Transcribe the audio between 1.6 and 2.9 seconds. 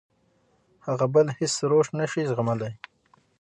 روش نه شي زغملی.